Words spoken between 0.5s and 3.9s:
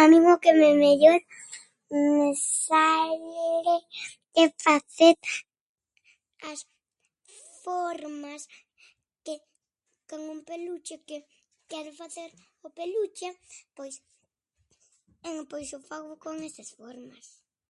me- mellor me sale